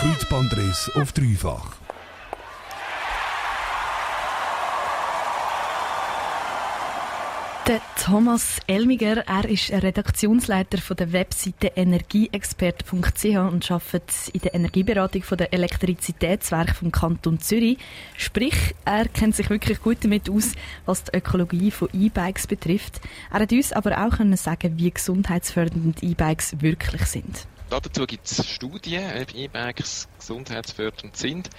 Kreuzbandriss 0.00 0.92
auf 0.94 1.10
dreifach. 1.10 1.72
Der 7.66 7.80
Thomas 8.00 8.60
Elmiger, 8.68 9.24
er 9.26 9.48
ist 9.48 9.72
Redaktionsleiter 9.72 10.78
von 10.78 10.96
der 10.96 11.12
Webseite 11.12 11.72
energieexpert.ch 11.74 13.24
und 13.24 13.68
arbeitet 13.72 14.12
in 14.32 14.40
der 14.40 14.54
Energieberatung 14.54 15.24
von 15.24 15.36
der 15.36 15.52
Elektrizitätswerk 15.52 16.76
vom 16.76 16.92
Kanton 16.92 17.40
Zürich. 17.40 17.78
Sprich, 18.16 18.76
er 18.84 19.08
kennt 19.08 19.34
sich 19.34 19.50
wirklich 19.50 19.82
gut 19.82 19.98
damit 20.02 20.30
aus, 20.30 20.52
was 20.86 21.02
die 21.02 21.16
Ökologie 21.16 21.72
von 21.72 21.88
E-Bikes 21.92 22.46
betrifft. 22.46 23.00
Er 23.32 23.40
hat 23.40 23.50
uns 23.50 23.72
aber 23.72 24.06
auch 24.06 24.16
können 24.16 24.36
sagen, 24.36 24.78
wie 24.78 24.92
gesundheitsfördernd 24.92 26.04
E-Bikes 26.04 26.60
wirklich 26.60 27.04
sind. 27.06 27.48
Dazu 27.70 28.06
gibt 28.06 28.30
es 28.30 28.46
Studien, 28.46 29.22
ob 29.22 29.34
E-Bikes 29.34 30.08
gesundheitsfördernd 30.18 31.16
sind 31.16 31.50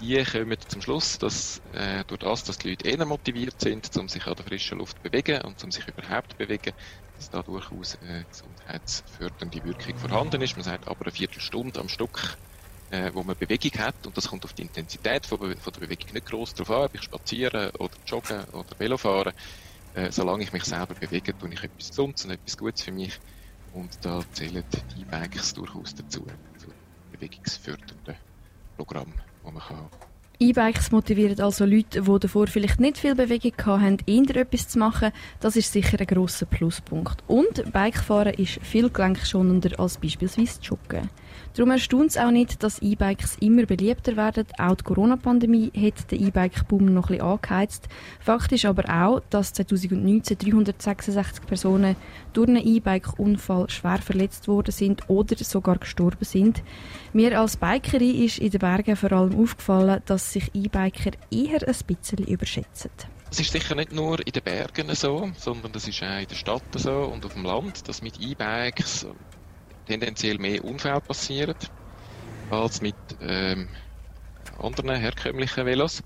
die 0.00 0.24
kommen 0.24 0.56
zum 0.68 0.82
Schluss, 0.82 1.18
dass 1.18 1.62
äh, 1.72 2.04
durch 2.06 2.20
das, 2.20 2.44
dass 2.44 2.58
die 2.58 2.70
Leute 2.70 2.88
eher 2.88 3.06
motiviert 3.06 3.60
sind, 3.60 3.96
um 3.96 4.08
sich 4.08 4.26
an 4.26 4.34
der 4.34 4.44
frischen 4.44 4.78
Luft 4.78 4.96
zu 4.96 5.02
bewegen 5.02 5.40
und 5.42 5.62
um 5.62 5.70
sich 5.70 5.86
überhaupt 5.86 6.32
zu 6.32 6.36
bewegen, 6.36 6.72
dass 7.14 7.30
da 7.30 7.42
durchaus 7.42 7.96
eine 8.00 8.26
gesundheitsfördernde 8.26 9.62
Wirkung 9.62 9.96
vorhanden 9.96 10.42
ist. 10.42 10.56
Man 10.56 10.64
sagt 10.64 10.88
aber 10.88 11.06
eine 11.06 11.12
Viertelstunde 11.12 11.78
am 11.80 11.88
Stück, 11.88 12.38
äh, 12.90 13.12
wo 13.14 13.22
man 13.22 13.36
Bewegung 13.36 13.80
hat 13.80 14.06
und 14.06 14.16
das 14.16 14.28
kommt 14.28 14.44
auf 14.44 14.52
die 14.52 14.62
Intensität 14.62 15.26
von, 15.26 15.38
von 15.38 15.72
der 15.72 15.80
Bewegung 15.80 16.12
nicht 16.12 16.26
groß 16.26 16.54
drauf 16.54 16.70
an, 16.70 16.84
ob 16.86 16.94
ich 16.94 17.02
spazieren 17.02 17.70
oder 17.78 17.96
joggen 18.06 18.44
oder 18.46 18.78
Velo 18.78 18.98
fahren. 18.98 19.32
Äh, 19.92 20.10
solange 20.10 20.42
ich 20.42 20.52
mich 20.52 20.64
selber 20.64 20.96
bewege, 20.96 21.36
tue 21.36 21.52
ich 21.52 21.62
etwas 21.62 21.90
Gesundes 21.90 22.24
und 22.24 22.32
etwas 22.32 22.56
Gutes 22.56 22.82
für 22.82 22.92
mich 22.92 23.20
und 23.74 24.04
da 24.04 24.22
zählen 24.32 24.64
die 24.94 25.02
E-Bikes 25.02 25.52
durchaus 25.54 25.94
dazu, 25.94 26.24
zu 26.58 26.72
bewegungsfördernden 27.10 28.16
Programmen 28.76 29.20
die 29.42 29.54
man 29.54 29.62
kann. 29.62 30.13
E-Bikes 30.44 30.90
motivieren 30.90 31.40
also 31.40 31.64
Leute, 31.64 32.02
die 32.02 32.18
davor 32.20 32.48
vielleicht 32.48 32.78
nicht 32.78 32.98
viel 32.98 33.14
Bewegung 33.14 33.54
hatten, 33.64 33.96
eher 34.06 34.36
etwas 34.36 34.68
zu 34.68 34.78
machen. 34.78 35.10
Das 35.40 35.56
ist 35.56 35.72
sicher 35.72 35.98
ein 35.98 36.06
grosser 36.06 36.44
Pluspunkt. 36.44 37.24
Und 37.26 37.72
Bikefahren 37.72 38.34
ist 38.34 38.58
viel 38.62 38.90
gelenkschonender 38.90 39.80
als 39.80 39.96
beispielsweise 39.96 40.60
Joggen. 40.60 41.08
Darum 41.54 41.70
erstaunt 41.70 42.10
es 42.10 42.18
auch 42.18 42.30
nicht, 42.30 42.62
dass 42.62 42.82
E-Bikes 42.82 43.36
immer 43.40 43.64
beliebter 43.64 44.16
werden. 44.16 44.46
Auch 44.58 44.74
die 44.74 44.84
Corona-Pandemie 44.84 45.72
hat 45.74 46.10
den 46.10 46.26
E-Bike-Boom 46.26 46.92
noch 46.92 47.06
bisschen 47.06 47.22
angeheizt. 47.22 47.88
Fakt 48.20 48.52
ist 48.52 48.64
aber 48.64 48.84
auch, 48.88 49.22
dass 49.30 49.52
2019 49.52 50.36
366 50.36 51.46
Personen 51.46 51.96
durch 52.32 52.48
einen 52.48 52.66
E-Bike-Unfall 52.66 53.70
schwer 53.70 53.98
verletzt 53.98 54.48
worden 54.48 54.72
sind 54.72 55.08
oder 55.08 55.36
sogar 55.36 55.78
gestorben 55.78 56.24
sind. 56.24 56.62
Mir 57.12 57.40
als 57.40 57.56
Bikerin 57.56 58.24
ist 58.24 58.38
in 58.38 58.50
den 58.50 58.58
Bergen 58.58 58.96
vor 58.96 59.12
allem 59.12 59.40
aufgefallen, 59.40 60.02
dass 60.06 60.33
sich 60.34 60.50
E-Biker 60.54 61.12
eher 61.30 61.66
ein 61.66 61.76
bisschen 61.86 62.26
überschätzen. 62.26 62.90
Es 63.30 63.40
ist 63.40 63.52
sicher 63.52 63.74
nicht 63.74 63.92
nur 63.92 64.24
in 64.24 64.32
den 64.32 64.42
Bergen 64.42 64.94
so, 64.94 65.30
sondern 65.36 65.72
das 65.72 65.88
ist 65.88 66.02
auch 66.02 66.20
in 66.20 66.28
der 66.28 66.34
Stadt 66.34 66.62
so 66.76 67.04
und 67.04 67.24
auf 67.24 67.32
dem 67.32 67.44
Land, 67.44 67.88
dass 67.88 68.02
mit 68.02 68.20
E-Bikes 68.20 69.06
tendenziell 69.86 70.38
mehr 70.38 70.64
Unfälle 70.64 71.00
passieren 71.00 71.56
als 72.50 72.80
mit 72.80 72.94
ähm, 73.20 73.68
anderen 74.58 74.96
herkömmlichen 74.96 75.66
Velos, 75.66 76.02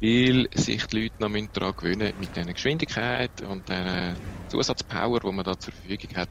weil 0.00 0.48
sich 0.54 0.86
die 0.86 1.02
Leute 1.02 1.14
noch 1.18 1.52
daran 1.52 1.76
gewöhnen 1.76 2.12
mit 2.18 2.34
dieser 2.34 2.52
Geschwindigkeit 2.52 3.42
und 3.42 3.68
der 3.68 4.16
Zusatzpower, 4.48 5.20
die 5.20 5.32
man 5.32 5.44
da 5.44 5.58
zur 5.58 5.72
Verfügung 5.72 6.16
hat, 6.16 6.28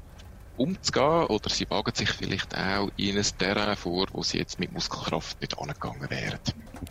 umzugehen 0.58 1.25
oder 1.28 1.50
sie 1.50 1.70
wagen 1.70 1.94
sich 1.94 2.09
vielleicht 2.09 2.56
auch 2.58 2.89
in 2.98 3.17
ein 3.17 3.25
Terrain 3.38 3.75
vor, 3.75 4.08
wo 4.14 4.23
sie 4.23 4.39
jetzt 4.39 4.59
mit 4.59 4.73
Muskelkraft 4.73 5.39
nicht 5.42 5.58
angegangen 5.58 6.09
wären. 6.09 6.39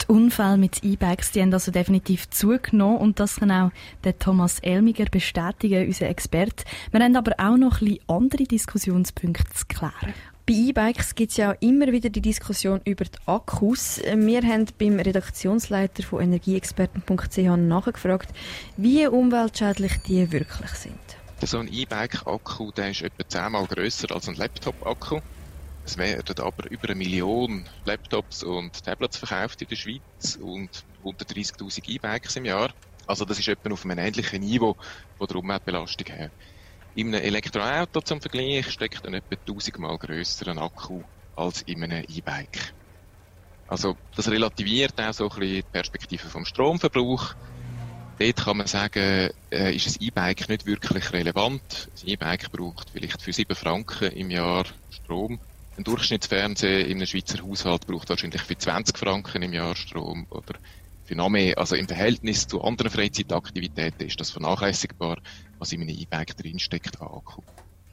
Die 0.03 0.13
Unfälle 0.13 0.57
mit 0.57 0.83
E-Bikes, 0.83 1.33
die 1.33 1.43
haben 1.43 1.53
also 1.53 1.71
definitiv 1.71 2.29
zugenommen 2.31 2.99
und 2.99 3.21
das 3.21 3.37
kann 3.37 3.51
auch 3.51 3.71
der 4.03 4.19
Thomas 4.19 4.59
Elmiger 4.61 5.07
bestätigen, 5.07 5.87
unser 5.87 6.09
Experte. 6.09 6.65
Wir 6.91 7.01
haben 7.01 7.17
aber 7.17 7.33
auch 7.39 7.57
noch 7.57 7.81
ein 7.81 7.87
bisschen 7.87 8.09
andere 8.09 8.45
Diskussionspunkte 8.45 9.53
zu 9.53 9.67
klären. 9.67 10.15
Bei 10.47 10.53
E-Bikes 10.53 11.15
gibt 11.15 11.31
es 11.31 11.39
ja 11.39 11.53
immer 11.53 11.91
wieder 11.91 12.11
die 12.11 12.21
Diskussion 12.21 12.83
über 12.85 13.05
die 13.05 13.19
Akkus. 13.25 13.99
Wir 14.03 14.43
haben 14.43 14.67
beim 14.79 15.01
Redaktionsleiter 15.01 16.03
von 16.03 16.21
energieexperten.ch 16.21 17.39
nachgefragt, 17.57 18.29
wie 18.77 19.07
umweltschädlich 19.07 20.03
die 20.07 20.31
wirklich 20.33 20.71
sind. 20.73 21.24
So 21.43 21.59
ein 21.59 21.69
E-Bike-Akku, 21.69 22.73
der 22.73 22.91
ist 22.91 23.03
etwa 23.03 23.23
zehnmal 23.29 23.67
grösser 23.67 24.11
als 24.13 24.29
ein 24.29 24.35
Laptop-Akku. 24.35 25.21
Es 25.85 25.97
werden 25.99 26.39
aber 26.39 26.71
über 26.71 26.89
eine 26.89 26.97
Million 26.97 27.69
Laptops 27.85 28.43
und 28.43 28.83
Tablets 28.83 29.19
verkauft 29.19 29.61
in 29.63 29.69
der 29.69 29.77
Schweiz 29.77 30.37
und 30.41 30.85
130.000 31.03 31.89
E-Bikes 31.89 32.37
im 32.37 32.47
Jahr. 32.47 32.73
Also 33.07 33.25
das 33.27 33.39
ist 33.39 33.49
etwa 33.49 33.73
auf 33.73 33.85
einem 33.85 33.99
ähnlichen 33.99 34.41
Niveau 34.41 34.77
von 35.19 35.27
der 35.27 35.37
Umweltbelastung 35.37 36.15
her. 36.15 36.33
In 36.95 37.09
einem 37.15 37.25
Elektroauto 37.25 38.01
zum 38.01 38.21
Vergleich 38.21 38.71
steckt 38.71 39.07
ein 39.07 39.15
etwa 39.15 39.37
1000 39.37 39.79
mal 39.79 39.99
grösseren 39.99 40.59
Akku 40.59 41.05
als 41.35 41.63
in 41.63 41.83
einem 41.83 42.05
E-Bike. 42.09 42.75
Also 43.67 43.97
das 44.15 44.29
relativiert 44.31 44.99
auch 45.01 45.13
so 45.13 45.25
ein 45.25 45.39
bisschen 45.39 45.57
die 45.57 45.63
Perspektive 45.65 46.29
vom 46.31 46.45
Stromverbrauch. 46.47 47.35
Dort 48.19 48.37
kann 48.37 48.57
man 48.59 48.67
sagen, 48.69 49.31
äh, 49.51 49.75
ist 49.75 49.89
ein 49.89 49.97
E-Bike 50.07 50.49
nicht 50.49 50.67
wirklich 50.67 51.13
relevant. 51.13 51.91
Ein 52.01 52.09
E-Bike 52.09 52.51
braucht 52.53 52.91
vielleicht 52.91 53.21
für 53.21 53.33
7 53.33 53.57
Franken 53.57 54.13
im 54.13 54.31
Jahr 54.31 54.67
Strom. 54.89 55.41
Ein 55.77 55.85
Durchschnittsfernseher 55.85 56.87
in 56.87 56.99
einem 56.99 57.07
Schweizer 57.07 57.43
Haushalt 57.43 57.87
braucht 57.87 58.09
wahrscheinlich 58.09 58.43
für 58.43 58.57
20 58.57 58.97
Franken 58.97 59.43
im 59.43 59.53
Jahr 59.53 59.75
Strom 59.75 60.27
oder 60.31 60.55
für 61.03 61.17
noch 61.17 61.29
mehr. 61.29 61.59
Also 61.59 61.75
im 61.75 61.89
Verhältnis 61.89 62.47
zu 62.47 62.63
anderen 62.63 62.93
Freizeitaktivitäten 62.93 64.07
ist 64.07 64.21
das 64.21 64.31
vernachlässigbar, 64.31 65.19
was 65.59 65.73
in 65.73 65.83
einem 65.83 65.97
E-Bike 65.97 66.37
drinsteckt 66.37 67.01
an 67.01 67.09
Akku. 67.09 67.43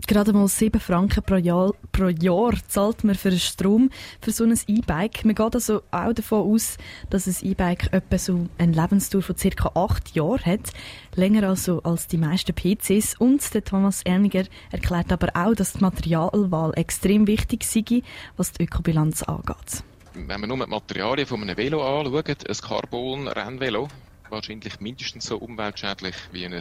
Gerade 0.08 0.34
mal 0.34 0.48
7 0.48 0.80
Franken 0.80 1.24
pro 1.24 1.36
Jahr, 1.36 1.74
pro 1.92 2.08
Jahr 2.08 2.54
zahlt 2.68 3.04
man 3.04 3.16
für 3.16 3.30
den 3.30 3.40
Strom 3.40 3.90
für 4.20 4.32
so 4.32 4.44
ein 4.44 4.60
E-Bike. 4.68 5.24
Man 5.26 5.36
geht 5.36 5.56
also 5.56 5.84
auch 5.92 6.14
davon 6.14 6.54
aus, 6.54 6.78
dass 7.10 7.28
ein 7.28 7.36
E-Bike 7.50 7.94
etwa 7.94 8.18
so 8.18 8.48
eine 8.58 8.74
Lebensdauer 8.74 9.22
von 9.22 9.36
ca. 9.36 9.72
8 9.74 10.16
Jahren 10.16 10.46
hat. 10.46 10.72
Länger 11.16 11.48
also 11.48 11.82
als 11.84 12.08
die 12.08 12.18
meisten 12.18 12.54
PCs. 12.54 13.16
Und 13.20 13.54
der 13.54 13.64
Thomas 13.64 14.02
Erniger 14.04 14.44
erklärt 14.72 15.12
aber 15.12 15.30
auch, 15.36 15.56
dass 15.56 15.74
die 15.74 15.82
Materialwahl 15.82 16.74
extrem 16.76 17.28
wichtig 17.28 17.64
sei, 17.64 18.02
was 18.38 18.52
die 18.54 18.64
Ökobilanz 18.64 19.24
angeht. 19.24 19.84
Wenn 20.14 20.42
man 20.42 20.50
nur 20.50 20.66
die 20.66 20.70
Materialien 20.70 21.28
von 21.28 21.42
einem 21.42 21.56
Velo 21.56 22.00
anschaut, 22.00 22.50
ein 22.50 22.56
Carbon-Rennvelo, 22.56 23.88
wahrscheinlich 24.30 24.80
mindestens 24.80 25.26
so 25.26 25.38
umweltschädlich 25.38 26.16
wie 26.32 26.46
ein 26.46 26.54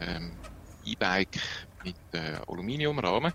ähm, 0.00 0.30
E-Bike 0.86 1.38
mit 1.86 1.96
äh, 2.12 2.38
Aluminiumrahmen. 2.48 3.32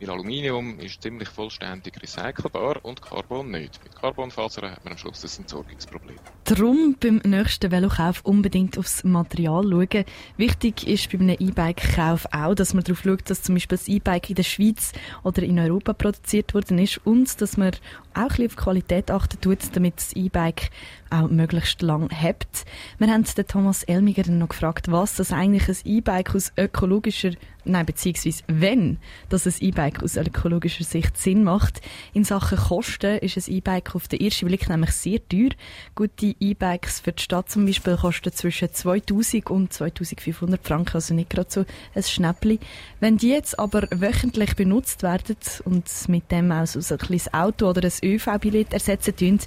Weil 0.00 0.10
Aluminium 0.10 0.78
ist 0.78 1.02
ziemlich 1.02 1.28
vollständig 1.28 2.00
recycelbar 2.00 2.84
und 2.84 3.02
Carbon 3.02 3.50
nicht. 3.50 3.82
Mit 3.82 3.96
Carbonfasern 3.96 4.70
hat 4.70 4.84
man 4.84 4.92
am 4.92 4.98
Schluss 4.98 5.24
ein 5.24 5.42
Entsorgungsproblem. 5.42 6.16
Darum 6.44 6.96
beim 7.00 7.16
nächsten 7.24 7.72
Velokauf 7.72 8.20
unbedingt 8.22 8.78
aufs 8.78 9.02
Material 9.02 9.64
schauen. 9.64 10.04
Wichtig 10.36 10.86
ist 10.86 11.10
bei 11.10 11.18
einem 11.18 11.36
E-Bike-Kauf 11.40 12.28
auch, 12.30 12.54
dass 12.54 12.74
man 12.74 12.84
darauf 12.84 13.02
schaut, 13.02 13.28
dass 13.28 13.42
zum 13.42 13.56
Beispiel 13.56 13.76
das 13.76 13.88
E-Bike 13.88 14.30
in 14.30 14.36
der 14.36 14.44
Schweiz 14.44 14.92
oder 15.24 15.42
in 15.42 15.58
Europa 15.58 15.94
produziert 15.94 16.54
worden 16.54 16.78
ist 16.78 17.04
und 17.04 17.40
dass 17.40 17.56
man 17.56 17.72
auch 18.14 18.22
ein 18.22 18.28
bisschen 18.28 18.46
auf 18.46 18.56
Qualität 18.56 19.10
achten 19.10 19.40
tut, 19.40 19.58
damit 19.74 19.96
das 19.96 20.12
E-Bike 20.12 20.70
auch 21.10 21.28
möglichst 21.28 21.82
lang 21.82 22.08
hebt. 22.10 22.64
Wir 22.98 23.08
haben 23.08 23.24
den 23.24 23.46
Thomas 23.46 23.82
Elmiger 23.82 24.30
noch 24.30 24.50
gefragt, 24.50 24.90
was 24.90 25.16
das 25.16 25.32
eigentlich 25.32 25.68
ein 25.68 25.76
E-Bike 25.84 26.34
aus 26.36 26.52
ökologischer, 26.56 27.32
nein, 27.68 27.86
beziehungsweise 27.86 28.42
wenn 28.46 28.98
das 29.28 29.46
ein 29.46 29.54
E-Bike 29.60 30.02
aus 30.02 30.16
ökologischer 30.16 30.84
Sicht 30.84 31.16
Sinn 31.16 31.44
macht. 31.44 31.80
In 32.12 32.24
Sachen 32.24 32.58
Kosten 32.58 33.18
ist 33.18 33.36
ein 33.36 33.54
E-Bike 33.54 33.94
auf 33.94 34.08
den 34.08 34.20
ersten 34.20 34.46
Blick 34.46 34.68
nämlich 34.68 34.92
sehr 34.92 35.26
teuer. 35.28 35.50
Gute 35.94 36.34
E-Bikes 36.38 37.00
für 37.00 37.12
die 37.12 37.22
Stadt 37.22 37.50
zum 37.50 37.66
Beispiel 37.66 37.96
kosten 37.96 38.32
zwischen 38.32 38.72
2000 38.72 39.50
und 39.50 39.72
2500 39.72 40.66
Franken, 40.66 40.94
also 40.94 41.14
nicht 41.14 41.30
gerade 41.30 41.50
so 41.50 41.64
ein 41.94 42.02
Schnäppli. 42.02 42.58
Wenn 43.00 43.16
die 43.16 43.30
jetzt 43.30 43.58
aber 43.58 43.86
wöchentlich 43.90 44.56
benutzt 44.56 45.02
werden 45.02 45.36
und 45.64 45.86
mit 46.08 46.30
dem 46.30 46.52
auch 46.52 46.66
so 46.66 46.94
ein 46.94 46.98
kleines 46.98 47.32
Auto 47.32 47.68
oder 47.68 47.84
ein 47.84 48.08
ÖV-Billett 48.08 48.72
ersetzen 48.72 49.16
tun, 49.16 49.38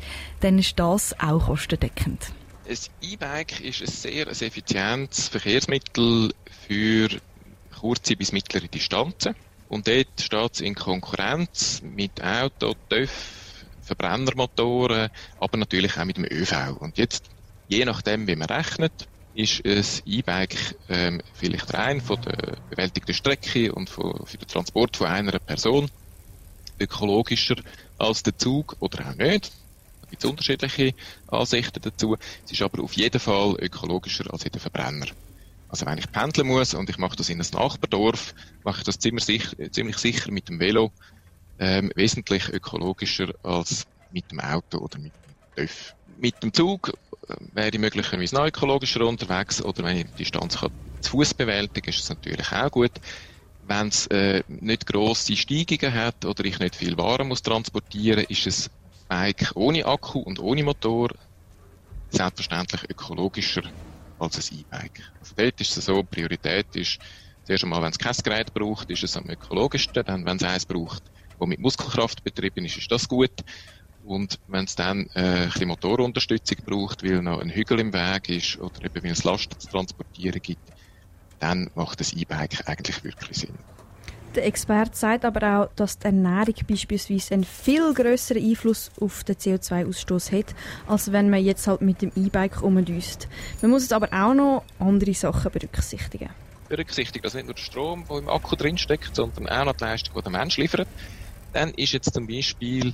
dann 0.42 0.60
ist 0.60 0.78
das 0.80 1.20
auch 1.20 1.46
kostendeckend. 1.48 2.32
Ein 2.68 2.78
E-Bike 3.02 3.60
ist 3.62 3.82
ein 3.82 3.88
sehr 3.88 4.28
ein 4.28 4.34
effizientes 4.34 5.28
Verkehrsmittel 5.28 6.32
für 6.68 7.10
kurze 7.72 8.16
bis 8.16 8.32
mittlere 8.32 8.68
Distanzen. 8.68 9.36
Und 9.68 9.88
dort 9.88 10.20
steht 10.20 10.54
es 10.54 10.62
in 10.62 10.76
Konkurrenz 10.76 11.82
mit 11.82 12.22
Auto, 12.22 12.76
TÜV, 12.90 13.66
Verbrennermotoren, 13.82 15.10
aber 15.38 15.58
natürlich 15.58 15.98
auch 15.98 16.06
mit 16.06 16.18
dem 16.18 16.26
ÖV. 16.26 16.78
Und 16.80 16.98
jetzt, 16.98 17.30
je 17.68 17.86
nachdem, 17.86 18.28
wie 18.28 18.36
man 18.36 18.50
rechnet, 18.50 19.08
ist 19.34 19.66
ein 19.66 19.86
E-Bike 20.06 20.76
ähm, 20.90 21.22
vielleicht 21.34 21.74
rein 21.74 22.02
von 22.02 22.20
der 22.22 22.58
bewältigten 22.70 23.14
Strecke 23.14 23.74
und 23.74 23.90
von, 23.90 24.26
für 24.26 24.38
den 24.38 24.48
Transport 24.48 24.98
von 24.98 25.08
einer 25.08 25.40
Person 25.40 25.90
ökologischer 26.80 27.56
als 27.98 28.24
der 28.24 28.38
Zug 28.38 28.76
oder 28.80 29.10
auch 29.10 29.16
nicht. 29.16 29.52
Da 30.02 30.08
gibt 30.10 30.24
es 30.24 30.30
unterschiedliche 30.30 30.94
Ansichten 31.28 31.82
dazu. 31.82 32.18
Es 32.44 32.52
ist 32.52 32.62
aber 32.62 32.84
auf 32.84 32.94
jeden 32.94 33.20
Fall 33.20 33.56
ökologischer 33.60 34.32
als 34.34 34.44
jeder 34.44 34.60
Verbrenner. 34.60 35.08
Also 35.72 35.86
wenn 35.86 35.98
ich 35.98 36.12
pendeln 36.12 36.48
muss 36.48 36.74
und 36.74 36.90
ich 36.90 36.98
mache 36.98 37.16
das 37.16 37.30
in 37.30 37.40
ein 37.40 37.48
Nachbardorf, 37.54 38.34
mache 38.64 38.80
ich 38.80 38.84
das 38.84 39.00
ziemlich 39.00 39.24
sicher, 39.24 39.56
ziemlich 39.72 39.98
sicher 39.98 40.30
mit 40.30 40.50
dem 40.50 40.60
Velo, 40.60 40.92
ähm, 41.60 41.92
wesentlich 41.96 42.50
ökologischer 42.50 43.32
als 43.42 43.86
mit 44.10 44.30
dem 44.32 44.42
Auto 44.42 44.80
oder 44.80 45.00
mit 45.00 45.14
dem 45.26 45.34
TÜV. 45.56 45.94
Mit 46.06 46.44
dem 46.44 46.54
Zug 46.54 46.90
äh, 47.30 47.36
wäre 47.54 47.70
ich 47.70 47.80
möglicherweise 47.80 48.36
noch 48.36 48.48
ökologischer 48.48 49.08
unterwegs 49.08 49.62
oder 49.62 49.86
wenn 49.86 49.96
ich 49.98 50.06
die 50.08 50.24
Distanz 50.24 50.58
kann, 50.58 50.72
zu 51.00 51.12
Fuß 51.12 51.36
bewältigen, 51.36 51.90
ist 51.90 52.02
es 52.02 52.10
natürlich 52.10 52.52
auch 52.52 52.70
gut. 52.70 52.92
Wenn 53.62 53.88
es 53.88 54.08
äh, 54.08 54.44
nicht 54.48 54.86
grosse 54.86 55.38
Steigungen 55.38 55.94
hat 55.94 56.26
oder 56.26 56.44
ich 56.44 56.60
nicht 56.60 56.76
viel 56.76 56.98
Waren 56.98 57.30
muss 57.30 57.44
transportieren, 57.44 58.26
ist 58.26 58.46
es 58.46 58.70
Bike 59.08 59.52
ohne 59.56 59.86
Akku 59.86 60.20
und 60.20 60.40
ohne 60.40 60.64
Motor 60.66 61.12
selbstverständlich 62.10 62.90
ökologischer 62.90 63.64
als 64.22 64.52
ein 64.52 64.60
E-Bike. 64.60 65.04
Also 65.20 65.34
dort 65.36 65.60
ist 65.60 65.78
es 65.78 65.86
so, 65.86 66.04
Priorität 66.04 66.76
ist, 66.76 67.00
zuerst 67.44 67.64
einmal, 67.64 67.82
wenn 67.82 67.92
es 67.92 67.98
kein 67.98 68.16
Gerät 68.24 68.54
braucht, 68.54 68.90
ist 68.90 69.04
es 69.04 69.18
am 69.18 69.30
ökologischsten, 69.30 70.04
dann, 70.06 70.26
wenn 70.26 70.38
es 70.38 70.44
eins 70.44 70.66
braucht, 70.66 71.10
wo 71.38 71.46
mit 71.46 71.60
Muskelkraft 71.60 72.24
betrieben 72.24 72.66
ist, 72.66 72.78
ist 72.78 72.92
das 72.92 73.08
gut. 73.08 73.34
Und 74.02 74.40
wenn 74.48 74.66
es 74.66 74.76
dann 74.76 75.08
äh, 75.14 75.22
ein 75.44 75.50
bisschen 75.50 75.68
Motorunterstützung 75.68 76.58
braucht, 76.66 77.04
weil 77.04 77.22
noch 77.22 77.40
ein 77.40 77.52
Hügel 77.52 77.80
im 77.80 77.94
Weg 77.94 78.30
ist 78.30 78.58
oder 78.58 78.84
eben 78.84 79.04
weil 79.04 79.12
es 79.12 79.24
Lasten 79.24 79.60
zu 79.60 79.68
transportieren 79.68 80.42
gibt, 80.42 80.70
dann 81.40 81.70
macht 81.74 82.00
das 82.00 82.14
E-Bike 82.14 82.68
eigentlich 82.68 83.04
wirklich 83.04 83.38
Sinn. 83.38 83.64
Der 84.36 84.46
Experte 84.46 84.96
sagt 84.96 85.26
aber 85.26 85.60
auch, 85.60 85.70
dass 85.76 86.00
die 86.00 86.06
Ernährung 86.06 86.56
beispielsweise 86.66 87.34
einen 87.34 87.44
viel 87.44 87.94
größeren 87.94 88.42
Einfluss 88.42 88.90
auf 89.02 89.26
den 89.26 89.36
CO2-Ausstoß 89.36 90.32
hat, 90.32 90.56
als 90.88 91.12
wenn 91.12 91.30
man 91.30 91.44
jetzt 91.44 91.68
halt 91.68 91.82
mit 91.82 92.02
dem 92.02 92.14
E-Bike 92.16 92.62
umdüst. 92.62 93.28
Man 93.62 93.72
muss 93.72 93.84
jetzt 93.84 93.92
aber 93.92 94.08
auch 94.14 94.34
noch 94.34 94.64
andere 94.80 95.14
Sachen 95.14 95.52
berücksichtigen. 95.52 96.30
Berücksichtigt, 96.70 97.26
also 97.26 97.40
nicht 97.40 97.48
nur 97.48 97.56
der 97.56 97.62
Strom, 97.62 98.06
der 98.10 98.20
im 98.20 98.30
Akku 98.30 98.56
drinsteckt, 98.56 99.14
sondern 99.14 99.50
auch 99.50 99.66
noch 99.66 99.76
die 99.76 99.84
Leistung, 99.84 100.16
die 100.16 100.22
der 100.22 100.32
Mensch 100.32 100.56
liefert. 100.56 100.88
Dann 101.52 101.72
ist 101.72 101.92
jetzt 101.92 102.14
zum 102.14 102.26
Beispiel 102.26 102.94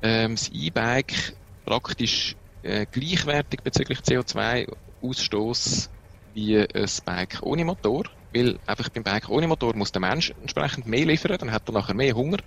ähm, 0.00 0.36
das 0.36 0.48
E-Bike 0.48 1.34
praktisch 1.66 2.34
äh, 2.62 2.86
gleichwertig 2.90 3.60
bezüglich 3.60 3.98
CO2-Ausstoß 3.98 5.90
wie 6.32 6.58
ein 6.60 6.88
Bike 7.04 7.42
ohne 7.42 7.66
Motor. 7.66 8.04
Weil 8.34 8.58
einfach 8.66 8.88
beim 8.88 9.02
Bike 9.02 9.28
ohne 9.28 9.46
Motor 9.46 9.74
muss 9.76 9.92
der 9.92 10.00
Mensch 10.00 10.32
entsprechend 10.40 10.86
mehr 10.86 11.04
liefern, 11.04 11.36
dann 11.38 11.52
hat 11.52 11.68
er 11.68 11.72
nachher 11.72 11.94
mehr 11.94 12.14
Hunger. 12.14 12.38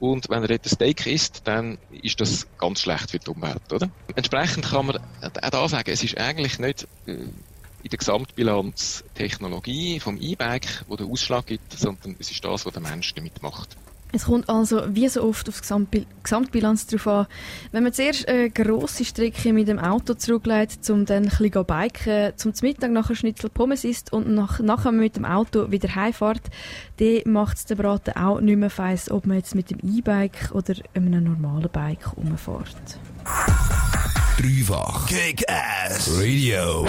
Und 0.00 0.28
wenn 0.28 0.42
er 0.42 0.48
dort 0.48 0.64
ein 0.64 0.68
Steak 0.68 1.06
isst, 1.06 1.42
dann 1.44 1.78
ist 2.02 2.20
das 2.20 2.46
ganz 2.58 2.82
schlecht 2.82 3.10
für 3.10 3.18
die 3.18 3.30
Umwelt, 3.30 3.72
oder? 3.72 3.90
Entsprechend 4.14 4.70
kann 4.70 4.86
man 4.86 4.98
auch 4.98 5.50
da 5.50 5.68
sagen, 5.68 5.90
es 5.90 6.04
ist 6.04 6.16
eigentlich 6.18 6.60
nicht 6.60 6.86
äh, 7.06 7.12
in 7.82 7.90
der 7.90 7.98
Gesamtbilanz 7.98 9.04
Technologie 9.14 9.98
vom 9.98 10.20
E-Bike, 10.20 10.84
wo 10.86 10.96
der 10.96 11.06
Ausschlag 11.06 11.46
gibt, 11.46 11.72
sondern 11.72 12.16
es 12.18 12.30
ist 12.30 12.44
das, 12.44 12.64
was 12.64 12.72
der 12.72 12.82
Mensch 12.82 13.12
damit 13.14 13.42
macht. 13.42 13.76
Es 14.12 14.24
kommt 14.24 14.48
also 14.48 14.82
wie 14.88 15.08
so 15.08 15.22
oft 15.22 15.48
auf 15.48 15.60
die 15.60 16.06
Gesamtbilanz 16.22 16.86
drauf 16.86 17.06
an. 17.06 17.26
Wenn 17.72 17.82
man 17.82 17.92
zuerst 17.92 18.26
eine 18.26 18.50
grosse 18.50 19.04
Strecke 19.04 19.52
mit 19.52 19.68
dem 19.68 19.78
Auto 19.78 20.14
zurücklegt, 20.14 20.88
um 20.88 21.04
dann 21.04 21.24
ein 21.24 21.28
bisschen 21.28 21.64
biken, 21.66 22.32
zum 22.36 22.52
Mittag 22.62 22.90
nachher 22.90 23.14
Schnitzel 23.14 23.50
Pommes 23.50 23.84
isst 23.84 24.12
und 24.12 24.28
nach, 24.28 24.60
nachher 24.60 24.92
mit 24.92 25.16
dem 25.16 25.26
Auto 25.26 25.70
wieder 25.70 25.94
heimfährt, 25.94 26.42
dann 26.96 27.20
macht 27.26 27.58
es 27.58 27.66
den 27.66 27.76
Braten 27.76 28.16
auch 28.16 28.40
nicht 28.40 28.58
mehr 28.58 28.70
feiss, 28.70 29.10
ob 29.10 29.26
man 29.26 29.36
jetzt 29.36 29.54
mit 29.54 29.70
dem 29.70 29.78
E-Bike 29.82 30.52
oder 30.52 30.74
einem 30.94 31.24
normalen 31.24 31.68
Bike 31.70 32.16
rumfährt. 32.16 32.98
Dreifach 34.38 35.06
Kick-Ass 35.06 36.18
Radio. 36.18 36.86